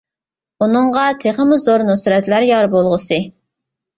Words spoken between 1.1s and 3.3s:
تېخىمۇ زور نۇسرەتلەر يار بولغۇسى.